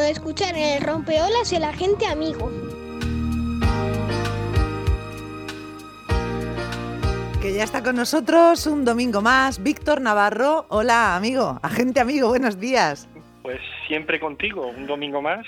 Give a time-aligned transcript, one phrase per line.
[0.00, 2.50] de escuchar en el rompeolas el agente amigo.
[7.40, 10.66] Que ya está con nosotros un domingo más, Víctor Navarro.
[10.68, 13.08] Hola, amigo, agente amigo, buenos días.
[13.42, 15.46] Pues siempre contigo, un domingo más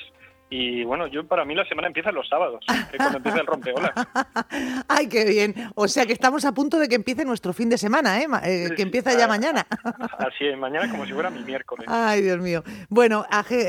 [0.51, 3.47] y bueno, yo para mí la semana empieza los sábados, que es cuando empieza el
[3.47, 3.93] rompeolas.
[4.89, 5.55] Ay, qué bien.
[5.75, 8.27] O sea que estamos a punto de que empiece nuestro fin de semana, ¿eh?
[8.45, 9.67] eh que empieza ya mañana.
[10.19, 11.87] Así es, mañana como si fuera mi miércoles.
[11.89, 12.63] Ay, Dios mío.
[12.89, 13.27] Bueno,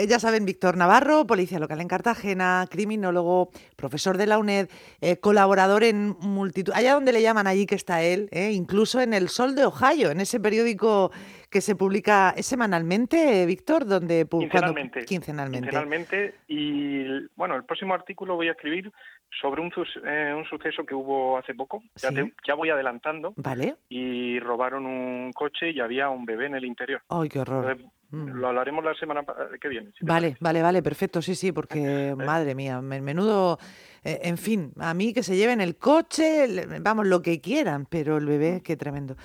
[0.07, 4.70] ya saben, Víctor Navarro, policía local en Cartagena, criminólogo, profesor de la UNED,
[5.01, 8.51] eh, colaborador en multitud, allá donde le llaman allí que está él, ¿eh?
[8.51, 11.11] incluso en El Sol de Ohio, en ese periódico
[11.49, 15.67] que se publica semanalmente, Víctor, donde quincenalmente, quincenalmente.
[15.67, 18.91] Quincenalmente y bueno, el próximo artículo voy a escribir
[19.41, 19.71] sobre un,
[20.05, 21.84] eh, un suceso que hubo hace poco.
[21.95, 22.09] Ya,
[22.48, 23.34] ya voy adelantando.
[23.35, 23.76] Vale.
[23.90, 27.02] Y robaron un coche y había un bebé en el interior.
[27.09, 27.77] Ay, qué horror.
[28.12, 28.29] Mm.
[28.40, 29.23] Lo hablaremos la semana
[29.62, 29.91] que viene.
[30.02, 33.60] vale, vale, vale, perfecto, sí, sí, porque madre mía, menudo,
[34.04, 36.48] eh, en fin, a mí que se lleven el coche,
[36.82, 38.62] vamos, lo que quieran, pero el bebé, mm.
[38.62, 39.16] qué tremendo.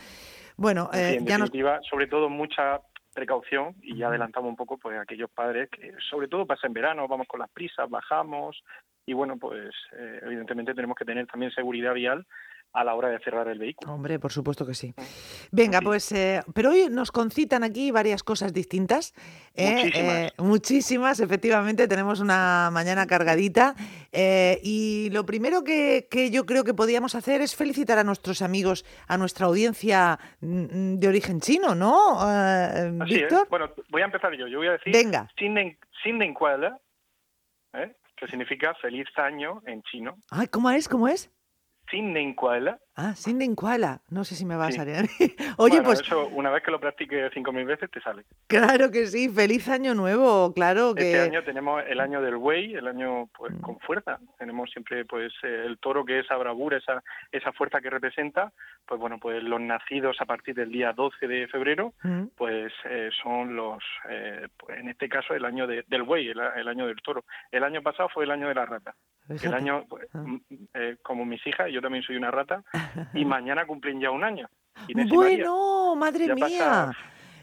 [0.56, 2.80] Bueno, eh, en definitiva, sobre todo mucha
[3.12, 7.08] precaución y ya adelantamos un poco pues aquellos padres que sobre todo pasa en verano,
[7.08, 8.62] vamos con las prisas, bajamos
[9.06, 12.26] y bueno, pues eh, evidentemente tenemos que tener también seguridad vial
[12.74, 13.92] a la hora de cerrar el vehículo.
[13.92, 14.92] Hombre, por supuesto que sí.
[14.96, 15.02] Mm.
[15.52, 19.14] Venga, pues, eh, pero hoy nos concitan aquí varias cosas distintas.
[19.54, 19.84] ¿eh?
[19.84, 20.16] Muchísimas.
[20.16, 23.74] Eh, muchísimas, efectivamente, tenemos una mañana cargadita.
[24.12, 28.84] y lo primero que, que, yo creo que podíamos hacer es felicitar a nuestros amigos,
[29.06, 32.20] a nuestra audiencia mm, de origen chino, ¿no?
[32.20, 33.46] Así Víctor.
[33.48, 34.48] Bueno, voy a empezar yo.
[34.48, 35.28] Yo voy a decir Venga.
[35.38, 35.78] Sinden
[38.16, 40.16] que significa feliz año en chino.
[40.30, 40.88] Ay, ¿cómo es?
[40.88, 41.30] ¿Cómo es?
[41.90, 42.78] Sin Kuala.
[42.96, 44.00] Ah, Sin Kuala.
[44.08, 45.08] No sé si me va a salir.
[45.58, 46.00] Oye, pues.
[46.00, 48.24] Eso, una vez que lo practiques cinco mil veces, te sale.
[48.46, 49.28] Claro que sí.
[49.28, 51.10] Feliz año nuevo, claro que.
[51.12, 53.60] Este año tenemos el año del Wei, el año pues mm.
[53.60, 54.18] con fuerza.
[54.38, 57.02] Tenemos siempre pues el toro que es esa bravura, esa,
[57.32, 58.52] esa fuerza que representa.
[58.86, 62.26] Pues bueno, pues los nacidos a partir del día 12 de febrero, mm.
[62.36, 66.68] pues eh, son los, eh, pues, en este caso, el año del Wei, el, el
[66.68, 67.24] año del toro.
[67.50, 68.94] El año pasado fue el año de la rata.
[69.28, 70.24] El año, pues, ah.
[70.74, 72.62] eh, como mis hijas, yo también soy una rata,
[73.14, 74.48] y mañana cumplen ya un año.
[75.08, 76.92] bueno, madre mía.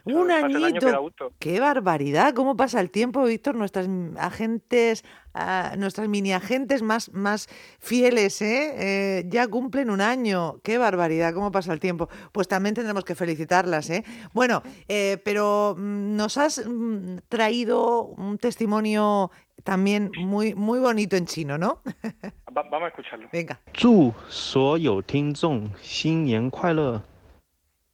[0.05, 1.11] Un añito.
[1.39, 2.33] Qué barbaridad.
[2.33, 3.55] ¿Cómo pasa el tiempo, Víctor?
[3.55, 5.03] Nuestras agentes,
[5.33, 7.47] ah, nuestras mini agentes más, más
[7.79, 8.73] fieles, ¿eh?
[8.77, 9.23] ¿eh?
[9.27, 10.59] Ya cumplen un año.
[10.63, 11.33] Qué barbaridad.
[11.33, 12.09] ¿Cómo pasa el tiempo?
[12.31, 14.03] Pues también tendremos que felicitarlas, ¿eh?
[14.33, 19.31] Bueno, eh, pero mm, nos has mm, traído un testimonio
[19.63, 21.81] también muy, muy bonito en chino, ¿no?
[22.51, 23.29] vamos a escucharlo.
[23.31, 23.59] Venga.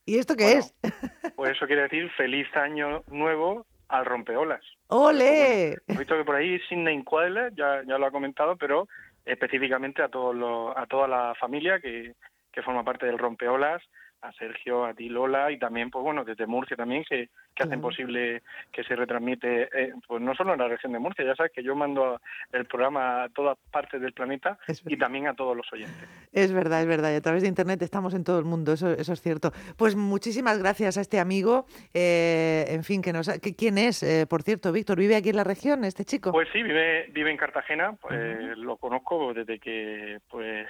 [0.08, 0.74] ¿Y esto qué es?
[1.36, 4.64] pues eso quiere decir feliz año nuevo al rompeolas.
[4.88, 5.74] ¡Ole!
[5.86, 8.88] he visto que por ahí sin Kuala, ya, ya lo ha comentado, pero
[9.26, 12.16] específicamente a todos a toda la familia que,
[12.54, 13.84] que forma parte del rompeolas
[14.22, 17.82] a Sergio, a ti Lola y también, pues bueno, desde Murcia también que, que hacen
[17.82, 21.52] posible que se retransmite, eh, pues no solo en la región de Murcia, ya sabes
[21.52, 22.22] que yo mando
[22.54, 26.08] el programa a todas partes del planeta y también a todos los oyentes.
[26.32, 28.92] Es verdad, es verdad, y a través de Internet estamos en todo el mundo, eso,
[28.92, 29.52] eso es cierto.
[29.76, 34.04] Pues muchísimas gracias a este amigo, eh, en fin, que nos, que, ¿quién es?
[34.04, 36.32] Eh, por cierto, Víctor, ¿vive aquí en la región este chico?
[36.32, 40.68] Pues sí, vive, vive en Cartagena, pues lo conozco desde que pues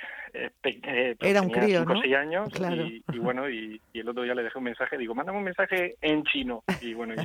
[1.19, 2.18] era un crío, cinco, ¿no?
[2.18, 2.50] años
[3.14, 6.24] y, bueno, y, el otro día le dejé un mensaje, digo, mándame un mensaje en
[6.24, 7.15] chino y bueno,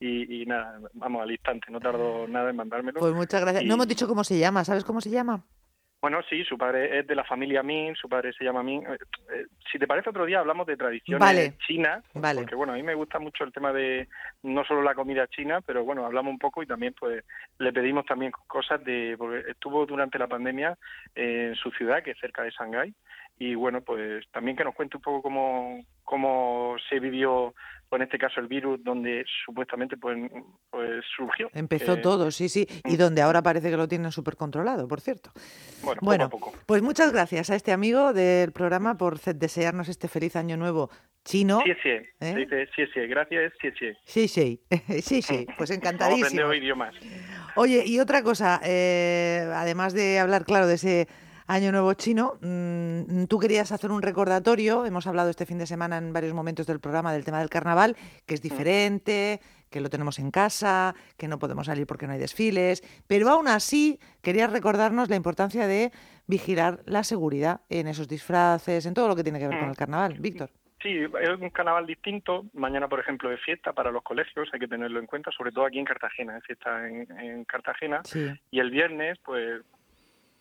[0.00, 3.00] y, nada, vamos al instante, no tardo nada en mandármelo.
[3.00, 3.64] Pues muchas gracias.
[3.64, 5.44] No hemos dicho cómo se llama, ¿sabes cómo se llama?
[6.00, 8.82] Bueno, sí, su padre es de la familia Min, su padre se llama Min.
[8.86, 8.98] Eh,
[9.32, 12.42] eh, si te parece, otro día hablamos de tradiciones chinas, vale.
[12.42, 14.06] porque bueno, a mí me gusta mucho el tema de
[14.42, 17.24] no solo la comida china, pero bueno, hablamos un poco y también pues
[17.58, 20.78] le pedimos también cosas de, porque estuvo durante la pandemia
[21.14, 22.94] en su ciudad, que es cerca de Shanghái,
[23.38, 27.54] y bueno, pues también que nos cuente un poco cómo, cómo se vivió
[27.96, 30.16] en este caso el virus donde supuestamente pues,
[30.70, 31.50] pues surgió.
[31.52, 32.98] Empezó eh, todo, sí, sí, y mm.
[32.98, 35.30] donde ahora parece que lo tienen súper controlado, por cierto.
[36.00, 36.64] Bueno, poco a poco.
[36.66, 40.90] pues muchas gracias a este amigo del programa por desearnos este feliz año nuevo
[41.24, 41.60] chino.
[41.64, 41.88] Sí, sí,
[42.20, 42.68] ¿eh?
[42.74, 43.92] sí, sí, gracias, sí, sí.
[44.04, 44.60] Sí, sí,
[45.02, 46.52] sí, sí, pues encantadísimo.
[46.52, 46.94] idiomas.
[47.56, 51.08] Oye, y otra cosa, eh, además de hablar, claro, de ese
[51.46, 52.38] Año Nuevo Chino.
[52.40, 56.66] Mm, tú querías hacer un recordatorio, hemos hablado este fin de semana en varios momentos
[56.66, 57.96] del programa del tema del carnaval,
[58.26, 59.40] que es diferente,
[59.70, 63.48] que lo tenemos en casa, que no podemos salir porque no hay desfiles, pero aún
[63.48, 65.92] así querías recordarnos la importancia de
[66.26, 69.70] vigilar la seguridad en esos disfraces, en todo lo que tiene que ver con mm.
[69.70, 70.16] el carnaval.
[70.18, 70.50] Víctor.
[70.82, 72.44] Sí, es un carnaval distinto.
[72.52, 75.64] Mañana, por ejemplo, es fiesta para los colegios, hay que tenerlo en cuenta, sobre todo
[75.64, 78.02] aquí en Cartagena, es fiesta en, Cartagena.
[78.50, 79.62] Y el viernes, pues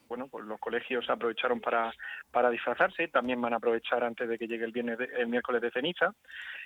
[0.07, 1.94] bueno, pues los colegios aprovecharon para,
[2.31, 5.72] para disfrazarse, también van a aprovechar antes de que llegue el viernes el miércoles de
[5.72, 6.13] ceniza.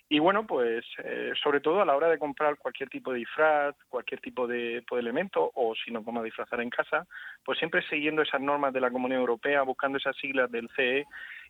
[0.08, 3.76] Y bueno, pues eh, sobre todo a la hora de comprar cualquier tipo de disfraz,
[3.90, 7.06] cualquier tipo de, pues, elemento, o si nos vamos a disfrazar en casa,
[7.44, 11.06] pues siempre siguiendo esas normas de la Comunidad Europea, buscando esas siglas del CE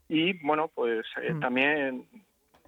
[0.09, 1.39] y bueno, pues eh, mm.
[1.39, 2.05] también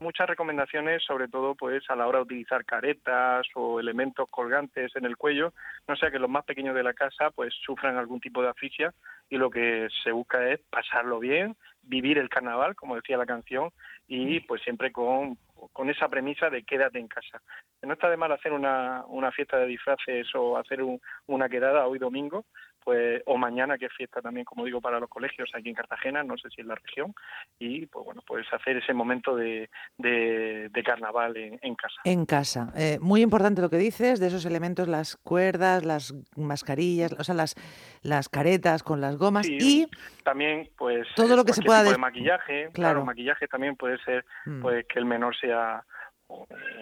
[0.02, 5.06] muchas recomendaciones, sobre todo pues a la hora de utilizar caretas o elementos colgantes en
[5.06, 5.54] el cuello,
[5.88, 8.94] no sea que los más pequeños de la casa pues sufran algún tipo de asfixia
[9.30, 13.70] y lo que se busca es pasarlo bien, vivir el carnaval, como decía la canción,
[14.08, 14.48] y mm.
[14.48, 15.38] pues siempre con,
[15.72, 17.42] con esa premisa de quédate en casa.
[17.82, 20.80] No está de mal hacer una, una fiesta de disfraces o hacer
[21.28, 22.46] una quedada hoy domingo,
[22.84, 26.24] pues o mañana que es fiesta también como digo para los colegios aquí en Cartagena
[26.24, 27.14] no sé si en la región
[27.60, 32.98] y pues bueno pues hacer ese momento de, de, carnaval en, casa en casa eh,
[33.00, 37.56] muy importante lo que dices de esos elementos las cuerdas las mascarillas o sea las
[38.02, 39.88] las caretas con las gomas y
[40.24, 43.06] también pues todo lo que se pueda de maquillaje claro.
[43.06, 44.62] maquillaje también puede ser mm.
[44.62, 45.84] pues que el menor sea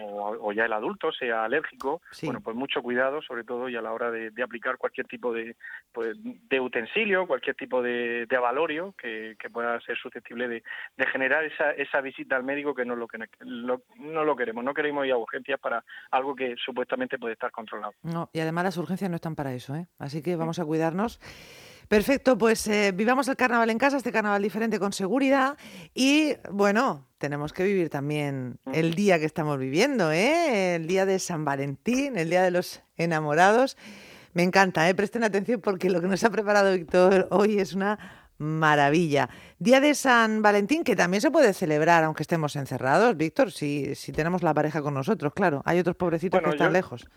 [0.02, 3.92] o, ya el adulto sea alérgico, bueno, pues mucho cuidado, sobre todo y a la
[3.92, 5.56] hora de, aplicar cualquier tipo de,
[5.92, 10.62] pues, de utensilio, cualquier tipo de, de avalorio que, pueda ser susceptible de,
[11.12, 14.62] generar esa, esa visita al médico que no lo, que no lo queremos.
[14.64, 17.94] No queremos ir a urgencias para algo que supuestamente puede estar controlado.
[18.02, 19.86] No, y además las urgencias no están para eso, ¿eh?
[19.98, 21.20] Así que vamos a cuidarnos.
[21.90, 25.56] Perfecto, pues eh, vivamos el carnaval en casa, este carnaval diferente con seguridad
[25.92, 30.76] y bueno, tenemos que vivir también el día que estamos viviendo, ¿eh?
[30.76, 33.76] el día de San Valentín, el día de los enamorados.
[34.34, 34.94] Me encanta, ¿eh?
[34.94, 37.98] presten atención porque lo que nos ha preparado Víctor hoy es una
[38.38, 39.28] maravilla.
[39.58, 44.12] Día de San Valentín que también se puede celebrar aunque estemos encerrados, Víctor, si, si
[44.12, 45.60] tenemos la pareja con nosotros, claro.
[45.64, 47.08] Hay otros pobrecitos que están lejos.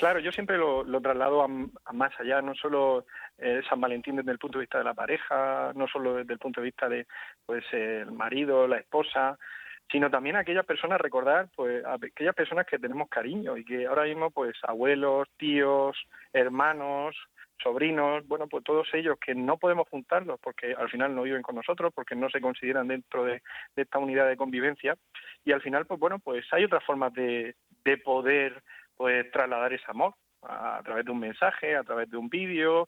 [0.00, 1.48] Claro, yo siempre lo, traslado a,
[1.92, 3.04] más allá, no solo
[3.36, 6.38] eh, San Valentín desde el punto de vista de la pareja, no solo desde el
[6.38, 7.06] punto de vista de
[7.44, 9.38] pues el marido, la esposa,
[9.92, 13.86] sino también a aquellas personas recordar pues a aquellas personas que tenemos cariño y que
[13.86, 15.98] ahora mismo pues abuelos, tíos,
[16.32, 17.14] hermanos,
[17.62, 21.56] sobrinos, bueno, pues todos ellos que no podemos juntarlos porque al final no viven con
[21.56, 23.42] nosotros, porque no se consideran dentro de,
[23.76, 24.96] de esta unidad de convivencia.
[25.44, 27.54] Y al final pues bueno, pues hay otras formas de,
[27.84, 28.62] de poder
[29.00, 30.12] pues trasladar ese amor
[30.42, 32.86] a, través de un mensaje, a través de un vídeo,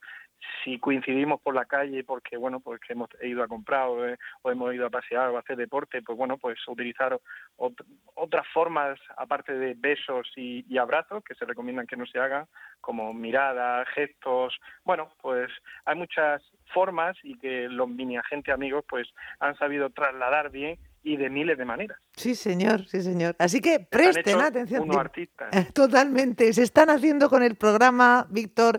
[0.62, 4.84] si coincidimos por la calle porque bueno pues hemos ido a comprar o, hemos ido
[4.84, 7.18] a pasear o a hacer deporte pues bueno pues utilizar
[7.56, 12.46] otras formas aparte de besos y, y, abrazos que se recomiendan que no se hagan
[12.82, 14.54] como miradas gestos.
[14.84, 15.50] Bueno pues
[15.86, 16.42] hay muchas
[16.74, 19.08] formas y que los mini agentes amigos pues
[19.40, 21.98] han sabido trasladar bien y de miles de maneras.
[22.16, 23.34] Sí, señor, sí, señor.
[23.38, 24.82] Así que presten atención.
[24.82, 25.48] Uno artista.
[25.74, 26.52] Totalmente.
[26.52, 28.78] Se están haciendo con el programa, Víctor.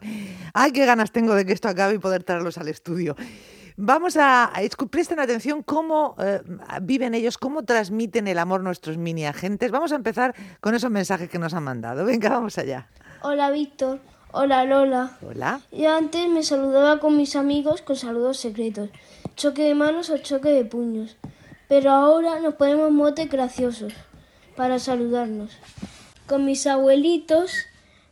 [0.54, 3.16] Ay, qué ganas tengo de que esto acabe y poder traerlos al estudio.
[3.76, 4.54] Vamos a,
[4.92, 6.42] presten atención cómo eh,
[6.84, 9.72] viven ellos, cómo transmiten el amor nuestros mini agentes.
[9.72, 12.06] Vamos a empezar con esos mensajes que nos han mandado.
[12.06, 12.88] Venga, vamos allá.
[13.22, 14.00] Hola, Víctor.
[14.32, 15.18] Hola, Lola.
[15.28, 15.62] Hola.
[15.72, 18.90] Yo antes me saludaba con mis amigos con saludos secretos.
[19.36, 21.18] Choque de manos o choque de puños
[21.68, 23.94] pero ahora nos ponemos motes graciosos
[24.56, 25.52] para saludarnos.
[26.28, 27.66] Con mis abuelitos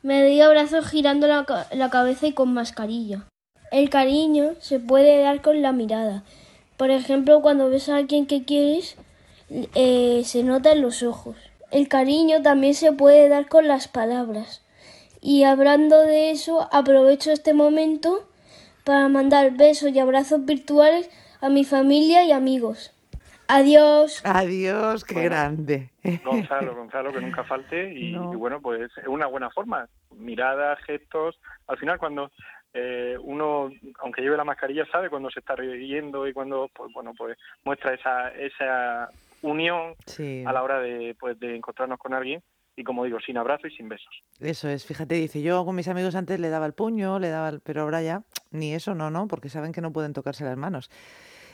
[0.03, 3.27] me doy abrazos girando la, cabeza y con mascarilla.
[3.71, 6.23] El cariño se puede dar con la mirada.
[6.77, 8.95] Por ejemplo, cuando ves a alguien que quieres,
[9.49, 11.35] eh, se nota en los ojos.
[11.69, 14.61] El cariño también se puede dar con las palabras.
[15.21, 18.27] Y hablando de eso, aprovecho este momento
[18.83, 22.91] para mandar besos y abrazos virtuales a mi familia y amigos.
[23.53, 24.21] Adiós.
[24.23, 25.89] Adiós, qué grande.
[26.23, 29.89] Gonzalo, Gonzalo, que nunca falte y, bueno, pues es una buena forma.
[30.15, 31.37] Miradas, gestos.
[31.67, 32.31] Al final cuando
[32.73, 37.11] eh, uno, aunque lleve la mascarilla, sabe cuando se está riendo y cuando, pues bueno,
[37.17, 39.09] pues muestra esa, esa
[39.41, 39.95] unión
[40.45, 42.41] a la hora de, pues, de encontrarnos con alguien
[42.77, 44.23] y como digo, sin abrazo y sin besos.
[44.39, 47.49] Eso es, fíjate, dice, yo con mis amigos antes le daba el puño, le daba
[47.49, 47.59] el...
[47.59, 49.27] pero ahora ya ni eso no, ¿no?
[49.27, 50.89] Porque saben que no pueden tocarse las manos.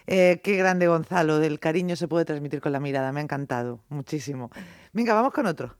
[0.08, 3.82] Eh, qué grande Gonzalo, del cariño se puede transmitir con la mirada, me ha encantado
[3.90, 4.50] muchísimo.
[4.94, 5.76] Venga, vamos con otro.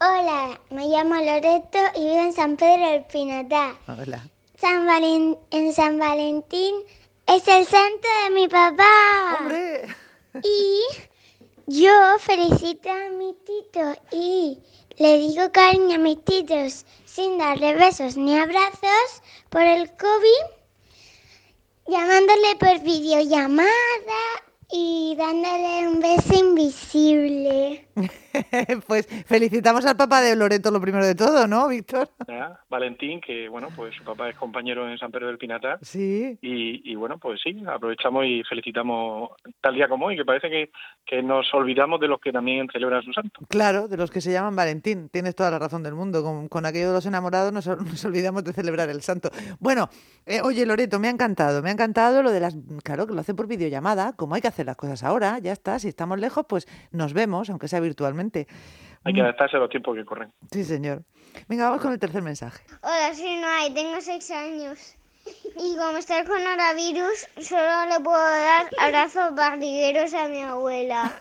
[0.00, 3.76] Hola, me llamo Loreto y vivo en San Pedro del Pinatar.
[3.86, 4.28] Hola.
[4.58, 4.88] San
[5.50, 6.74] en San Valentín
[7.26, 9.38] es el santo de mi papá.
[9.38, 9.86] ¡Hombre!
[10.42, 10.82] Y
[11.66, 14.58] yo felicito a mi tito y
[14.98, 20.55] le digo cariño a mis titos sin darle besos ni abrazos por el COVID
[21.88, 23.70] llamándole por videollamada
[24.70, 27.85] y dándole un beso invisible.
[28.86, 32.08] pues felicitamos al papá de Loreto lo primero de todo, ¿no, Víctor?
[32.68, 35.78] Valentín, que bueno, pues su papá es compañero en San Pedro del Pinatar.
[35.82, 36.38] Sí.
[36.42, 40.70] Y, bueno, pues sí, aprovechamos y felicitamos tal día como hoy, que parece que,
[41.04, 43.40] que nos olvidamos de los que también celebran su santo.
[43.48, 45.08] Claro, de los que se llaman Valentín.
[45.08, 46.22] Tienes toda la razón del mundo.
[46.22, 49.30] Con, con aquello de los enamorados nos, nos, olvidamos de celebrar el santo.
[49.58, 49.88] Bueno,
[50.26, 51.62] eh, oye, Loreto, me ha encantado.
[51.62, 52.56] Me ha encantado lo de las.
[52.82, 55.78] Claro, que lo hace por videollamada, como hay que hacer las cosas ahora, ya está.
[55.78, 58.46] Si estamos lejos, pues nos vemos, aunque sea virtualmente.
[59.04, 59.24] Hay que mm.
[59.24, 60.32] adaptarse a los tiempos que corren.
[60.50, 61.04] Sí, señor.
[61.48, 62.62] Venga, vamos con el tercer mensaje.
[62.82, 64.96] Hola, soy Noay, tengo seis años.
[65.58, 71.12] Y como está el coronavirus, solo le puedo dar abrazos barrigueros a mi abuela.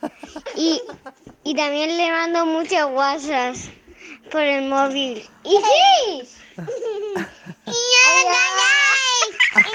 [0.56, 0.82] Y,
[1.44, 3.70] y también le mando muchas guasas
[4.32, 5.24] por el móvil.
[5.44, 6.30] ¡Y sí!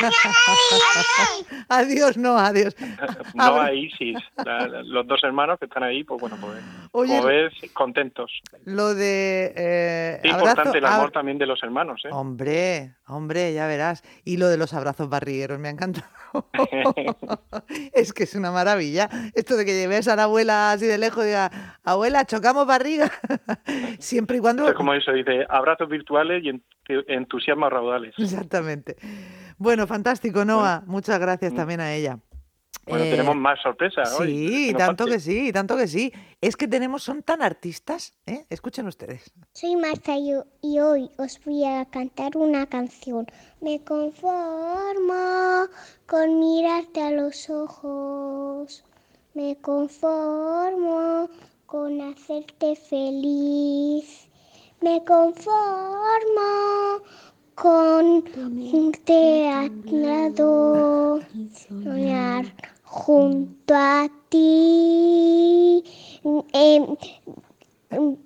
[1.69, 2.77] adiós, no, adiós.
[3.35, 4.19] no hay Isis.
[4.85, 8.31] los dos hermanos que están ahí, pues bueno, pues como ves, contentos.
[8.65, 9.53] Lo de...
[9.57, 12.09] Eh, importante el amor también de los hermanos, ¿eh?
[12.13, 14.03] Hombre, hombre, ya verás.
[14.25, 16.07] Y lo de los abrazos barrigueros, me ha encantado.
[17.93, 19.09] es que es una maravilla.
[19.35, 23.11] Esto de que lleves a la abuela así de lejos y diga, abuela, chocamos barriga.
[23.99, 24.69] Siempre y cuando...
[24.69, 26.61] Es como eso, dice, abrazos virtuales y
[27.09, 28.15] entusiasmo raudales.
[28.19, 28.97] Exactamente.
[29.61, 30.83] Bueno, fantástico, Noah.
[30.87, 31.57] Muchas gracias mm.
[31.57, 32.19] también a ella.
[32.87, 34.49] Bueno, tenemos eh, más sorpresas hoy.
[34.49, 36.11] Sí, tanto que sí, tanto que sí.
[36.41, 38.47] Es que tenemos, son tan artistas, ¿eh?
[38.49, 39.31] Escuchen ustedes.
[39.53, 43.27] Soy Marta y, y hoy os voy a cantar una canción.
[43.61, 45.67] Me conformo
[46.07, 48.83] con mirarte a los ojos.
[49.35, 51.29] Me conformo
[51.67, 54.27] con hacerte feliz.
[54.81, 55.61] Me conformo
[57.61, 58.25] con
[59.05, 60.51] teatro
[61.85, 62.45] soñar
[62.83, 65.85] junto a ti.
[66.55, 66.97] Em,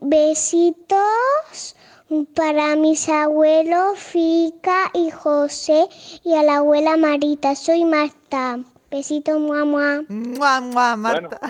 [0.00, 1.74] besitos
[2.36, 5.88] para mis abuelos Fica y José
[6.22, 7.56] y a la abuela Marita.
[7.56, 8.60] Soy Marta.
[8.94, 10.02] Besito, mua, mua.
[10.08, 11.40] Mua, Marta.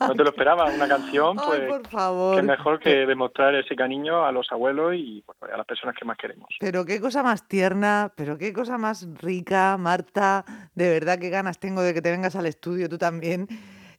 [0.00, 1.60] no te lo esperaba, una canción, pues.
[1.68, 2.34] por favor.
[2.34, 6.18] Qué mejor que demostrar ese cariño a los abuelos y a las personas que más
[6.18, 6.48] queremos.
[6.58, 10.44] Pero qué cosa más tierna, pero qué cosa más rica, Marta.
[10.74, 13.46] De verdad, qué ganas tengo de que te vengas al estudio tú también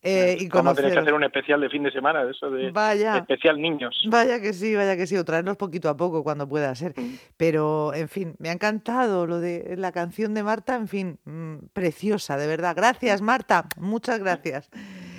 [0.02, 2.50] eh, y Vamos a tener que hacer un especial de fin de semana, de eso
[2.50, 4.02] de vaya, especial niños.
[4.08, 6.94] Vaya que sí, vaya que sí, o traernos poquito a poco cuando pueda ser.
[6.96, 7.16] Mm.
[7.36, 11.68] Pero, en fin, me ha encantado lo de la canción de Marta, en fin, mm,
[11.74, 12.76] preciosa, de verdad.
[12.78, 14.70] Gracias, Marta, muchas gracias.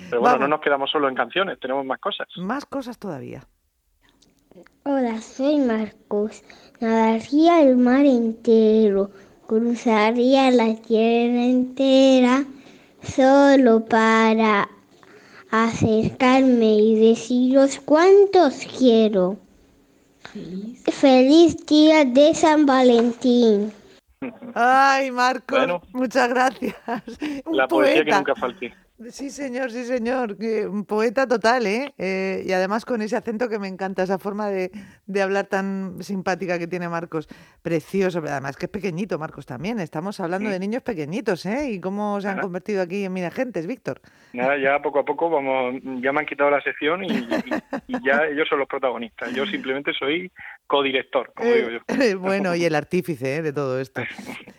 [0.09, 2.27] Pero bueno, no nos quedamos solo en canciones, tenemos más cosas.
[2.37, 3.43] Más cosas todavía.
[4.83, 6.43] Hola, soy Marcos.
[6.79, 9.11] Nadaría el mar entero,
[9.45, 12.45] cruzaría la tierra entera
[13.03, 14.69] solo para
[15.51, 19.37] acercarme y deciros cuántos quiero.
[20.91, 23.73] Feliz, día de San Valentín.
[24.53, 26.75] Ay, Marcos, muchas gracias.
[27.51, 28.73] la poesía que nunca falte.
[29.09, 30.37] Sí, señor, sí, señor.
[30.69, 31.93] Un poeta total, ¿eh?
[31.97, 32.43] ¿eh?
[32.45, 34.71] Y además con ese acento que me encanta, esa forma de,
[35.05, 37.27] de, hablar tan simpática que tiene Marcos.
[37.61, 38.19] Precioso.
[38.19, 39.79] Además que es pequeñito, Marcos, también.
[39.79, 41.71] Estamos hablando de niños pequeñitos, ¿eh?
[41.71, 44.01] Y cómo se han convertido aquí en agentes, Víctor.
[44.33, 47.09] Nada, ya poco a poco vamos, ya me han quitado la sección y,
[48.03, 49.33] ya ellos son los protagonistas.
[49.33, 50.31] Yo simplemente soy
[50.67, 51.79] codirector, como digo yo.
[52.19, 53.41] bueno, y el artífice ¿eh?
[53.41, 54.01] de todo esto.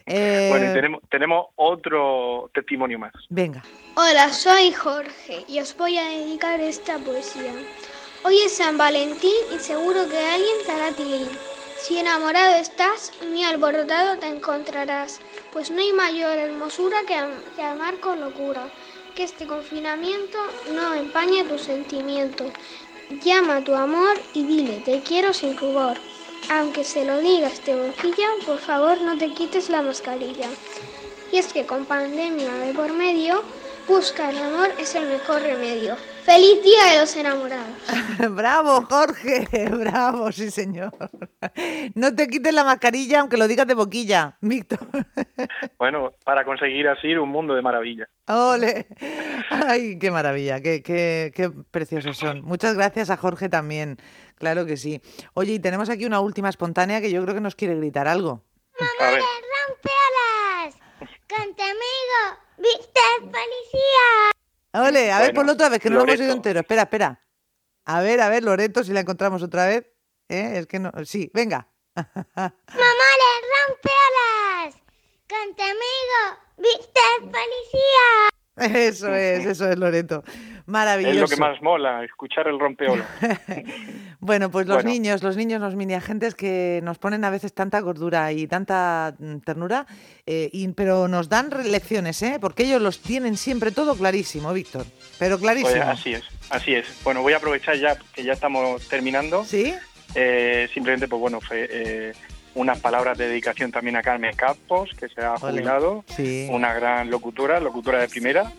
[0.06, 3.12] bueno, y tenemos, tenemos otro testimonio más.
[3.28, 3.62] Venga.
[3.94, 7.52] Hola, soy Jorge y os voy a dedicar esta poesía.
[8.25, 11.26] Hoy es San Valentín y seguro que alguien te hará ti.
[11.78, 15.21] Si enamorado estás, ni alborotado te encontrarás,
[15.52, 17.16] pues no hay mayor hermosura que,
[17.56, 18.68] que amar con locura.
[19.16, 20.38] Que este confinamiento
[20.73, 22.44] no empañe tu sentimiento.
[23.25, 25.99] Llama a tu amor y dile, te quiero sin rubor.
[26.50, 30.49] Aunque se lo digas de boquilla, por favor no te quites la mascarilla.
[31.32, 33.42] Y es que con pandemia de por medio,
[33.88, 35.96] Busca el amor es el mejor remedio.
[36.25, 37.66] ¡Feliz Día de los Enamorados!
[38.30, 40.92] bravo, Jorge, bravo, sí, señor.
[41.96, 44.78] No te quites la mascarilla aunque lo digas de boquilla, Víctor.
[45.78, 48.08] Bueno, para conseguir así un mundo de maravilla.
[48.28, 48.87] ¡Ole!
[49.50, 50.61] ¡Ay, qué maravilla!
[50.61, 52.42] Qué, qué, qué preciosos son!
[52.42, 53.96] Muchas gracias a Jorge también,
[54.42, 55.00] claro que sí.
[55.34, 58.42] Oye, y tenemos aquí una última espontánea que yo creo que nos quiere gritar algo.
[58.80, 60.75] ¡Mamá, le rompe alas!
[61.28, 62.20] ¡Canta amigo!
[62.58, 64.32] ¡Víctor, policía!
[64.72, 66.58] Ole, a ver, ponlo otra vez, que no lo hemos oído entero.
[66.58, 67.25] Espera, espera.
[67.84, 69.87] A ver, a ver, Loreto, si la encontramos otra vez.
[70.28, 70.54] ¿Eh?
[70.56, 70.90] Es que no.
[71.04, 71.68] Sí, venga.
[71.94, 72.52] ¡Mamá,
[73.22, 74.75] le rompe alas!
[75.28, 76.20] ¡Canta amigo!
[76.56, 78.31] ¡Víctor, policía!
[78.56, 80.23] Eso es, eso es, Loreto.
[80.66, 81.14] Maravilloso.
[81.14, 83.06] Es lo que más mola, escuchar el rompeola.
[84.21, 87.80] bueno, pues los niños, los niños, los mini agentes que nos ponen a veces tanta
[87.80, 89.87] gordura y tanta mm, ternura,
[90.26, 92.38] eh, pero nos dan lecciones, ¿eh?
[92.40, 94.85] Porque ellos los tienen siempre todo clarísimo, Víctor.
[95.18, 95.85] Pero pues clarísimo.
[95.85, 96.87] así es, así es.
[97.02, 99.44] Bueno, voy a aprovechar ya que ya estamos terminando.
[99.44, 99.75] Sí.
[100.14, 102.12] Eh, simplemente, pues bueno, fue, eh,
[102.54, 106.04] unas palabras de dedicación también a Carmen Campos, que se ha jubilado,
[106.50, 108.52] una gran locutora, locutora de primera.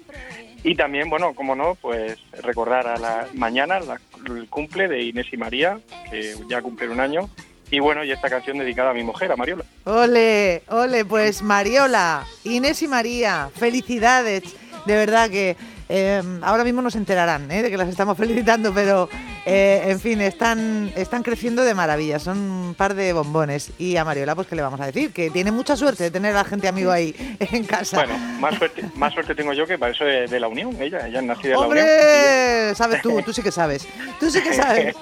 [0.63, 3.79] Y también, bueno, como no, pues recordar a la mañana
[4.25, 7.29] el cumple de Inés y María, que ya cumple un año.
[7.69, 9.65] Y bueno, y esta canción dedicada a mi mujer, a Mariola.
[9.85, 14.43] Ole, ole, pues Mariola, Inés y María, felicidades.
[14.85, 15.55] De verdad que
[15.89, 17.61] Em, ahora mismo nos enterarán ¿eh?
[17.61, 19.09] de que las estamos felicitando, pero
[19.45, 23.71] eh, en fin, están, están creciendo de maravilla, son un par de bombones.
[23.77, 25.11] Y a Mariola, pues, ¿qué le vamos a decir?
[25.11, 27.97] Que tiene mucha suerte de tener a la gente amigo ahí en casa.
[27.97, 31.21] Bueno, más suerte, más suerte tengo yo que para eso de, la unión, ella, ella
[31.21, 32.75] nació de la unión.
[32.75, 33.85] Sabes tú, tú sí que sabes.
[34.19, 34.95] Tú sí que sabes.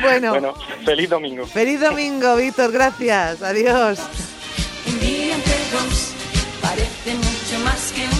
[0.00, 1.46] Bueno, bueno feliz domingo.
[1.46, 3.42] Feliz domingo, Víctor, gracias.
[3.42, 4.00] Adiós.
[4.86, 6.14] Un día entre dos
[6.62, 8.17] parece mucho más que un